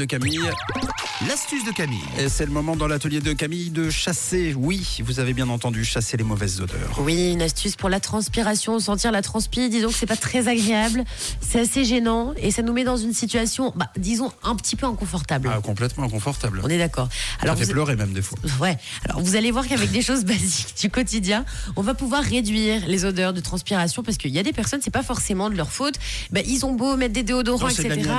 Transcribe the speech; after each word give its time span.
de 0.00 0.06
Camille. 0.06 0.52
L'astuce 1.26 1.64
de 1.64 1.72
Camille. 1.72 1.98
Et 2.16 2.28
c'est 2.28 2.46
le 2.46 2.52
moment 2.52 2.76
dans 2.76 2.86
l'atelier 2.86 3.20
de 3.20 3.32
Camille 3.32 3.70
de 3.70 3.90
chasser, 3.90 4.54
oui, 4.54 4.98
vous 5.04 5.18
avez 5.18 5.32
bien 5.32 5.48
entendu, 5.48 5.84
chasser 5.84 6.16
les 6.16 6.22
mauvaises 6.22 6.60
odeurs. 6.60 7.00
Oui, 7.00 7.32
une 7.32 7.42
astuce 7.42 7.74
pour 7.74 7.88
la 7.88 7.98
transpiration, 7.98 8.78
sentir 8.78 9.10
la 9.10 9.20
transpi, 9.20 9.68
disons 9.68 9.88
que 9.88 9.94
c'est 9.94 10.06
pas 10.06 10.16
très 10.16 10.46
agréable, 10.46 11.02
c'est 11.40 11.58
assez 11.58 11.84
gênant 11.84 12.34
et 12.36 12.52
ça 12.52 12.62
nous 12.62 12.72
met 12.72 12.84
dans 12.84 12.96
une 12.96 13.12
situation, 13.12 13.72
bah, 13.74 13.90
disons, 13.96 14.30
un 14.44 14.54
petit 14.54 14.76
peu 14.76 14.86
inconfortable. 14.86 15.50
Ah, 15.52 15.60
complètement 15.60 16.04
inconfortable. 16.04 16.60
On 16.62 16.68
est 16.68 16.78
d'accord. 16.78 17.08
Alors 17.40 17.56
ça 17.56 17.62
fait 17.62 17.66
vous... 17.66 17.72
pleurer 17.72 17.96
même 17.96 18.12
des 18.12 18.22
fois. 18.22 18.38
Ouais. 18.60 18.76
Alors 19.04 19.20
vous 19.20 19.34
allez 19.34 19.50
voir 19.50 19.66
qu'avec 19.66 19.90
des 19.90 20.02
choses 20.02 20.24
basiques 20.24 20.76
du 20.80 20.88
quotidien, 20.88 21.44
on 21.74 21.82
va 21.82 21.94
pouvoir 21.94 22.22
réduire 22.22 22.86
les 22.86 23.04
odeurs 23.04 23.32
de 23.32 23.40
transpiration 23.40 24.04
parce 24.04 24.18
qu'il 24.18 24.30
y 24.30 24.38
a 24.38 24.44
des 24.44 24.52
personnes, 24.52 24.80
c'est 24.82 24.92
pas 24.92 25.02
forcément 25.02 25.50
de 25.50 25.56
leur 25.56 25.72
faute. 25.72 25.94
Bah, 26.30 26.40
ils 26.46 26.64
ont 26.64 26.74
beau 26.74 26.96
mettre 26.96 27.14
des 27.14 27.24
déodorants, 27.24 27.66
Non, 27.66 27.74
c'est 27.74 27.88
de 27.88 27.94
etc. 27.94 28.10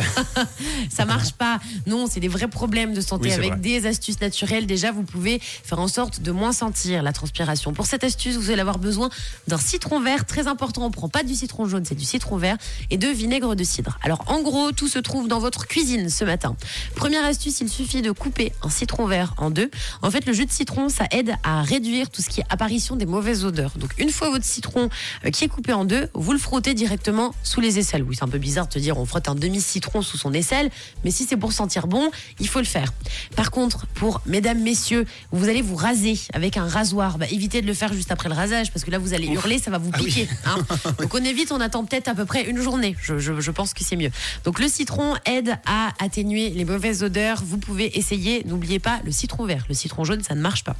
ça 0.88 1.04
marche 1.04 1.32
pas. 1.32 1.60
Non, 1.86 2.06
c'est 2.14 2.20
des 2.20 2.28
vrais 2.28 2.46
problèmes 2.46 2.94
de 2.94 3.00
santé. 3.00 3.28
Oui, 3.28 3.32
Avec 3.32 3.50
vrai. 3.50 3.58
des 3.58 3.86
astuces 3.86 4.20
naturelles, 4.20 4.66
déjà, 4.66 4.92
vous 4.92 5.02
pouvez 5.02 5.40
faire 5.40 5.80
en 5.80 5.88
sorte 5.88 6.20
de 6.20 6.30
moins 6.30 6.52
sentir 6.52 7.02
la 7.02 7.12
transpiration. 7.12 7.72
Pour 7.72 7.86
cette 7.86 8.04
astuce, 8.04 8.36
vous 8.36 8.50
allez 8.50 8.60
avoir 8.60 8.78
besoin 8.78 9.10
d'un 9.48 9.58
citron 9.58 10.00
vert, 10.00 10.24
très 10.24 10.46
important. 10.46 10.84
On 10.84 10.92
prend 10.92 11.08
pas 11.08 11.24
du 11.24 11.34
citron 11.34 11.66
jaune, 11.66 11.84
c'est 11.84 11.96
du 11.96 12.04
citron 12.04 12.36
vert 12.36 12.56
et 12.90 12.98
de 12.98 13.08
vinaigre 13.08 13.56
de 13.56 13.64
cidre. 13.64 13.98
Alors, 14.02 14.24
en 14.28 14.42
gros, 14.42 14.70
tout 14.70 14.86
se 14.86 15.00
trouve 15.00 15.26
dans 15.26 15.40
votre 15.40 15.66
cuisine 15.66 16.08
ce 16.08 16.24
matin. 16.24 16.54
Première 16.94 17.24
astuce, 17.24 17.60
il 17.60 17.68
suffit 17.68 18.00
de 18.00 18.12
couper 18.12 18.52
un 18.62 18.70
citron 18.70 19.06
vert 19.06 19.34
en 19.38 19.50
deux. 19.50 19.70
En 20.00 20.10
fait, 20.12 20.24
le 20.24 20.32
jus 20.32 20.46
de 20.46 20.52
citron, 20.52 20.88
ça 20.88 21.06
aide 21.10 21.34
à 21.42 21.62
réduire 21.62 22.10
tout 22.10 22.22
ce 22.22 22.28
qui 22.28 22.42
est 22.42 22.46
apparition 22.48 22.94
des 22.94 23.06
mauvaises 23.06 23.44
odeurs. 23.44 23.72
Donc, 23.76 23.90
une 23.98 24.10
fois 24.10 24.30
votre 24.30 24.44
citron 24.44 24.88
euh, 25.24 25.30
qui 25.30 25.44
est 25.44 25.48
coupé 25.48 25.72
en 25.72 25.84
deux, 25.84 26.08
vous 26.14 26.30
le 26.30 26.38
frottez 26.38 26.74
directement 26.74 27.34
sous 27.42 27.60
les 27.60 27.80
aisselles. 27.80 28.04
Oui, 28.04 28.14
c'est 28.14 28.24
un 28.24 28.28
peu 28.28 28.38
bizarre 28.38 28.68
de 28.68 28.72
te 28.72 28.78
dire 28.78 28.98
on 28.98 29.04
frotte 29.04 29.28
un 29.28 29.34
demi-citron 29.34 30.00
sous 30.00 30.16
son 30.16 30.32
aisselle, 30.32 30.70
mais 31.04 31.10
si 31.10 31.24
c'est 31.24 31.36
pour 31.36 31.52
sentir 31.52 31.88
bon, 31.88 32.03
il 32.40 32.48
faut 32.48 32.58
le 32.60 32.64
faire. 32.64 32.92
Par 33.36 33.50
contre, 33.50 33.86
pour 33.94 34.20
mesdames, 34.26 34.60
messieurs, 34.62 35.06
vous 35.32 35.48
allez 35.48 35.62
vous 35.62 35.76
raser 35.76 36.18
avec 36.32 36.56
un 36.56 36.66
rasoir. 36.66 37.18
Bah, 37.18 37.26
évitez 37.30 37.62
de 37.62 37.66
le 37.66 37.74
faire 37.74 37.92
juste 37.92 38.10
après 38.12 38.28
le 38.28 38.34
rasage 38.34 38.72
parce 38.72 38.84
que 38.84 38.90
là, 38.90 38.98
vous 38.98 39.14
allez 39.14 39.26
hurler, 39.28 39.58
ça 39.58 39.70
va 39.70 39.78
vous 39.78 39.90
Ah 39.92 39.98
oui. 40.00 40.06
piquer. 40.06 40.28
hein. 40.46 40.56
Donc, 41.00 41.14
on 41.14 41.24
évite, 41.24 41.52
on 41.52 41.60
attend 41.60 41.84
peut-être 41.84 42.08
à 42.08 42.14
peu 42.14 42.24
près 42.24 42.44
une 42.48 42.60
journée. 42.60 42.96
Je, 43.02 43.18
je- 43.18 43.40
je 43.40 43.50
pense 43.50 43.74
que 43.74 43.84
c'est 43.84 43.96
mieux. 43.96 44.10
Donc, 44.44 44.58
le 44.60 44.68
citron 44.68 45.14
aide 45.26 45.56
à 45.66 45.92
atténuer 46.02 46.50
les 46.50 46.64
mauvaises 46.64 47.02
odeurs. 47.02 47.42
Vous 47.44 47.58
pouvez 47.58 47.96
essayer, 47.98 48.42
n'oubliez 48.44 48.78
pas 48.78 49.00
le 49.04 49.12
citron 49.12 49.44
vert. 49.46 49.64
Le 49.68 49.74
citron 49.74 50.04
jaune, 50.04 50.22
ça 50.22 50.34
ne 50.34 50.40
marche 50.40 50.64
pas. 50.64 50.76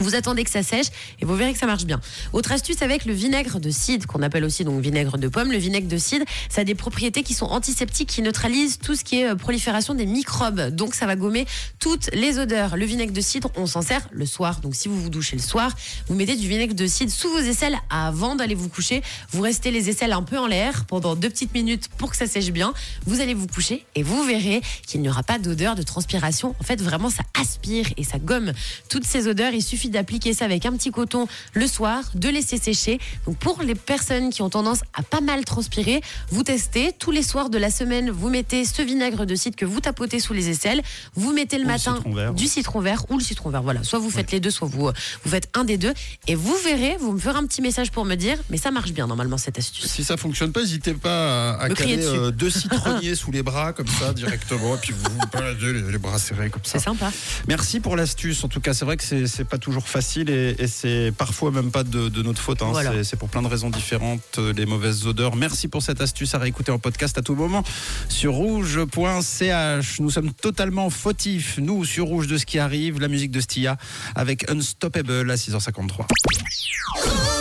Vous 0.00 0.14
attendez 0.14 0.44
que 0.44 0.50
ça 0.50 0.62
sèche 0.62 0.86
et 1.20 1.24
vous 1.24 1.34
verrez 1.34 1.52
que 1.52 1.58
ça 1.58 1.66
marche 1.66 1.84
bien. 1.84 2.00
Autre 2.32 2.52
astuce 2.52 2.82
avec 2.82 3.04
le 3.04 3.12
vinaigre 3.12 3.60
de 3.60 3.70
cidre, 3.70 4.06
qu'on 4.06 4.22
appelle 4.22 4.44
aussi 4.44 4.64
donc 4.64 4.80
vinaigre 4.80 5.18
de 5.18 5.28
pomme. 5.28 5.50
Le 5.50 5.58
vinaigre 5.58 5.88
de 5.88 5.98
cidre, 5.98 6.24
ça 6.48 6.60
a 6.60 6.64
des 6.64 6.74
propriétés 6.74 7.22
qui 7.22 7.34
sont 7.34 7.46
antiseptiques, 7.46 8.08
qui 8.08 8.22
neutralisent 8.22 8.78
tout 8.78 8.94
ce 8.94 9.04
qui 9.04 9.20
est 9.20 9.28
euh, 9.28 9.34
prolifération 9.34 9.94
des 9.94 10.06
microbes. 10.06 10.68
Donc 10.70 10.94
ça 10.94 11.06
va 11.06 11.16
gommer 11.16 11.46
toutes 11.78 12.10
les 12.12 12.38
odeurs. 12.38 12.76
Le 12.76 12.84
vinaigre 12.84 13.12
de 13.12 13.20
cidre, 13.20 13.50
on 13.56 13.66
s'en 13.66 13.82
sert 13.82 14.08
le 14.12 14.26
soir. 14.26 14.60
Donc 14.60 14.74
si 14.74 14.88
vous 14.88 15.00
vous 15.00 15.10
douchez 15.10 15.36
le 15.36 15.42
soir, 15.42 15.72
vous 16.06 16.14
mettez 16.14 16.36
du 16.36 16.48
vinaigre 16.48 16.74
de 16.74 16.86
cidre 16.86 17.12
sous 17.12 17.30
vos 17.30 17.38
aisselles 17.38 17.76
avant 17.90 18.36
d'aller 18.36 18.54
vous 18.54 18.68
coucher. 18.68 19.02
Vous 19.30 19.42
restez 19.42 19.70
les 19.70 19.88
aisselles 19.88 20.12
un 20.12 20.22
peu 20.22 20.38
en 20.38 20.46
l'air 20.46 20.84
pendant 20.86 21.16
deux 21.16 21.28
petites 21.28 21.54
minutes 21.54 21.88
pour 21.98 22.10
que 22.10 22.16
ça 22.16 22.26
sèche 22.26 22.50
bien. 22.50 22.72
Vous 23.06 23.20
allez 23.20 23.34
vous 23.34 23.46
coucher 23.46 23.84
et 23.94 24.02
vous 24.02 24.22
verrez 24.24 24.60
qu'il 24.86 25.00
n'y 25.00 25.08
aura 25.08 25.22
pas 25.22 25.38
d'odeur 25.38 25.74
de 25.74 25.82
transpiration. 25.82 26.54
En 26.60 26.64
fait, 26.64 26.80
vraiment, 26.80 27.10
ça 27.10 27.22
aspire 27.40 27.86
et 27.96 28.04
ça 28.04 28.18
gomme 28.18 28.52
toutes 28.88 29.04
ces 29.04 29.28
odeurs. 29.28 29.52
Il 29.52 29.62
suffit 29.62 29.87
d'appliquer 29.90 30.34
ça 30.34 30.44
avec 30.44 30.66
un 30.66 30.72
petit 30.72 30.90
coton 30.90 31.26
le 31.54 31.66
soir, 31.66 32.02
de 32.14 32.28
laisser 32.28 32.58
sécher. 32.58 32.98
Donc 33.26 33.36
pour 33.38 33.62
les 33.62 33.74
personnes 33.74 34.30
qui 34.30 34.42
ont 34.42 34.50
tendance 34.50 34.80
à 34.94 35.02
pas 35.02 35.20
mal 35.20 35.44
transpirer, 35.44 36.00
vous 36.30 36.42
testez 36.42 36.92
tous 36.98 37.10
les 37.10 37.22
soirs 37.22 37.50
de 37.50 37.58
la 37.58 37.70
semaine, 37.70 38.10
vous 38.10 38.28
mettez 38.30 38.64
ce 38.64 38.82
vinaigre 38.82 39.26
de 39.26 39.34
cidre 39.34 39.56
que 39.56 39.64
vous 39.64 39.80
tapotez 39.80 40.20
sous 40.20 40.32
les 40.32 40.48
aisselles, 40.48 40.82
vous 41.14 41.32
mettez 41.32 41.56
le 41.58 41.64
Ou 41.64 41.66
le 41.66 41.72
matin 41.72 41.96
citron 41.96 42.14
vert. 42.14 42.34
du 42.34 42.46
citron 42.46 42.80
vert 42.80 43.04
ou 43.10 43.18
le 43.18 43.24
citron 43.24 43.50
vert. 43.50 43.62
Voilà, 43.62 43.82
soit 43.84 43.98
vous 43.98 44.10
faites 44.10 44.30
les 44.32 44.40
deux, 44.40 44.50
soit 44.50 44.68
vous, 44.68 44.88
euh, 44.88 44.92
vous 45.24 45.30
faites 45.30 45.48
un 45.54 45.64
des 45.64 45.76
deux. 45.78 45.92
Et 46.26 46.34
vous 46.34 46.56
verrez, 46.64 46.96
vous 47.00 47.12
me 47.12 47.18
ferez 47.18 47.38
un 47.38 47.46
petit 47.46 47.62
message 47.62 47.90
pour 47.90 48.04
me 48.04 48.14
dire, 48.14 48.38
mais 48.50 48.56
ça 48.56 48.70
marche 48.70 48.92
bien 48.92 49.06
normalement 49.06 49.38
cette 49.38 49.58
astuce. 49.58 49.86
Si 49.86 50.04
ça 50.04 50.16
fonctionne 50.16 50.52
pas, 50.52 50.60
n'hésitez 50.60 50.94
pas 50.94 51.54
à, 51.54 51.62
à 51.64 51.68
caler 51.70 51.98
euh, 52.04 52.30
deux 52.30 52.50
citronniers 52.60 53.14
sous 53.14 53.30
les 53.30 53.42
bras 53.42 53.72
comme 53.72 53.86
ça 53.88 54.12
directement 54.12 54.74
et 54.76 54.78
puis 54.78 54.92
vous 54.92 55.10
vous 55.10 55.26
baladez 55.32 55.72
les, 55.72 55.92
les 55.92 55.98
bras 55.98 56.18
serrés 56.18 56.50
comme 56.50 56.64
ça. 56.64 56.78
C'est 56.78 56.84
sympa. 56.84 57.10
Merci 57.46 57.80
pour 57.80 57.96
l'astuce. 57.96 58.42
En 58.44 58.48
tout 58.48 58.60
cas, 58.60 58.74
c'est 58.74 58.84
vrai 58.84 58.96
que 58.96 59.26
c'est 59.26 59.44
pas 59.44 59.58
toujours 59.58 59.77
facile 59.86 60.30
et, 60.30 60.56
et 60.58 60.66
c'est 60.66 61.12
parfois 61.16 61.50
même 61.50 61.70
pas 61.70 61.84
de, 61.84 62.08
de 62.08 62.22
notre 62.22 62.40
faute. 62.40 62.62
hein. 62.62 62.68
Voilà. 62.72 62.92
C'est- 62.92 63.04
C'est 63.04 63.16
pour 63.16 63.28
plein 63.28 63.42
de 63.42 63.46
raisons 63.48 63.70
différentes, 63.70 64.22
euh, 64.38 64.52
les 64.52 64.66
mauvaises 64.66 65.06
odeurs. 65.06 65.36
Merci 65.36 65.68
pour 65.68 65.82
cette 65.82 66.00
astuce 66.00 66.34
à 66.34 66.38
réécouter 66.38 66.72
en 66.72 66.78
podcast 66.78 67.16
à 67.18 67.22
tout 67.22 67.34
moment 67.34 67.62
sur 68.08 68.32
rouge.ch. 68.34 70.00
Nous 70.00 70.10
sommes 70.10 70.32
totalement 70.32 70.90
fautifs, 70.90 71.58
nous, 71.58 71.84
sur 71.84 72.06
Rouge 72.06 72.26
de 72.26 72.38
ce 72.38 72.46
qui 72.46 72.58
arrive, 72.58 73.00
la 73.00 73.08
musique 73.08 73.30
de 73.30 73.40
Stia 73.40 73.76
avec 74.14 74.50
Unstoppable 74.50 75.30
à 75.30 75.36
6h53. 75.36 76.06